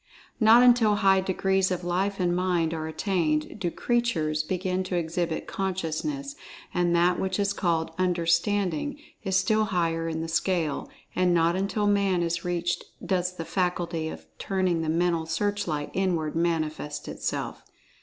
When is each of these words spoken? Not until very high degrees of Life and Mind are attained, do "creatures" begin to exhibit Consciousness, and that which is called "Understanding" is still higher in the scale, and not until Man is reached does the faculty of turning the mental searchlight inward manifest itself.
Not 0.39 0.63
until 0.63 0.93
very 0.95 1.01
high 1.01 1.21
degrees 1.21 1.69
of 1.69 1.83
Life 1.83 2.19
and 2.19 2.35
Mind 2.35 2.73
are 2.73 2.87
attained, 2.87 3.59
do 3.59 3.69
"creatures" 3.69 4.41
begin 4.41 4.83
to 4.85 4.95
exhibit 4.95 5.45
Consciousness, 5.45 6.33
and 6.73 6.95
that 6.95 7.19
which 7.19 7.37
is 7.39 7.53
called 7.53 7.91
"Understanding" 7.99 8.97
is 9.23 9.37
still 9.37 9.65
higher 9.65 10.09
in 10.09 10.21
the 10.21 10.27
scale, 10.27 10.89
and 11.15 11.35
not 11.35 11.55
until 11.55 11.85
Man 11.85 12.23
is 12.23 12.43
reached 12.43 12.83
does 13.05 13.35
the 13.35 13.45
faculty 13.45 14.09
of 14.09 14.25
turning 14.39 14.81
the 14.81 14.89
mental 14.89 15.27
searchlight 15.27 15.91
inward 15.93 16.35
manifest 16.35 17.07
itself. 17.07 17.63